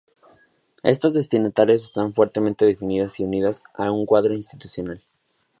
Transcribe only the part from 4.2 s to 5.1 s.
institucional.